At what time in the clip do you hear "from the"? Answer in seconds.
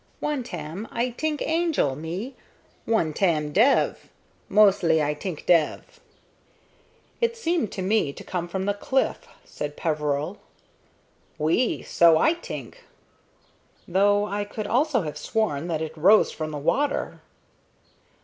8.47-8.73, 16.31-16.57